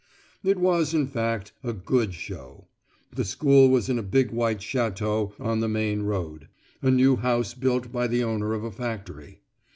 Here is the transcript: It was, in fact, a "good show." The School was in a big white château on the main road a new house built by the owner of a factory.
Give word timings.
It 0.43 0.57
was, 0.57 0.95
in 0.95 1.05
fact, 1.05 1.51
a 1.63 1.73
"good 1.73 2.15
show." 2.15 2.65
The 3.15 3.23
School 3.23 3.69
was 3.69 3.87
in 3.87 3.99
a 3.99 4.01
big 4.01 4.31
white 4.31 4.57
château 4.57 5.33
on 5.39 5.59
the 5.59 5.69
main 5.69 6.01
road 6.01 6.47
a 6.81 6.89
new 6.89 7.17
house 7.17 7.53
built 7.53 7.91
by 7.91 8.07
the 8.07 8.23
owner 8.23 8.53
of 8.55 8.63
a 8.63 8.71
factory. 8.71 9.41